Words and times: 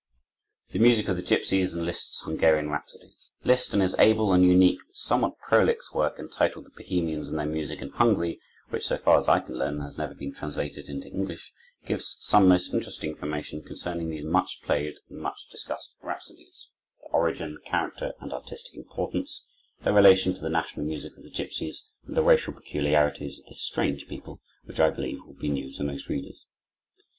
The 0.71 0.79
Music 0.79 1.07
of 1.09 1.15
the 1.15 1.21
Gipsies 1.21 1.75
and 1.75 1.85
Liszt's 1.85 2.21
Hungarian 2.23 2.71
Rhapsodies 2.71 3.33
Liszt, 3.43 3.71
in 3.75 3.81
his 3.81 3.93
able 3.99 4.33
and 4.33 4.43
unique 4.43 4.79
but 4.87 4.95
somewhat 4.95 5.37
prolix 5.37 5.93
work, 5.93 6.17
entitled 6.17 6.65
"The 6.65 6.71
Bohemians 6.71 7.27
and 7.29 7.37
Their 7.37 7.45
Music 7.45 7.79
in 7.83 7.89
Hungary," 7.91 8.39
which, 8.69 8.83
so 8.83 8.97
far 8.97 9.19
as 9.19 9.27
I 9.29 9.41
can 9.41 9.59
learn, 9.59 9.79
has 9.81 9.99
never 9.99 10.15
been 10.15 10.33
translated 10.33 10.89
into 10.89 11.07
English, 11.07 11.53
gives 11.85 12.17
some 12.19 12.47
most 12.47 12.73
interesting 12.73 13.11
information 13.11 13.61
concerning 13.61 14.09
these 14.09 14.25
much 14.25 14.63
played 14.63 14.95
and 15.07 15.19
much 15.19 15.47
discussed 15.51 15.93
Rhapsodies, 16.01 16.69
their 17.01 17.11
origin, 17.13 17.59
character, 17.63 18.13
and 18.19 18.33
artistic 18.33 18.73
importance, 18.73 19.45
their 19.83 19.93
relation 19.93 20.33
to 20.33 20.41
the 20.41 20.49
national 20.49 20.83
music 20.83 21.15
of 21.15 21.21
the 21.21 21.29
gipsies 21.29 21.85
and 22.07 22.17
the 22.17 22.23
racial 22.23 22.53
peculiarities 22.53 23.37
of 23.37 23.45
this 23.45 23.61
strange 23.61 24.07
people, 24.07 24.41
which 24.63 24.79
I 24.79 24.89
believe 24.89 25.23
will 25.27 25.35
be 25.35 25.49
new 25.49 25.71
to 25.73 25.83
most 25.83 26.09
readers. 26.09 26.47